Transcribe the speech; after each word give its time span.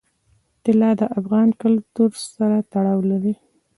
طلا 0.63 0.89
د 0.99 1.01
افغان 1.19 1.49
کلتور 1.61 2.11
سره 2.35 2.57
تړاو 2.71 2.99
لري. 3.11 3.33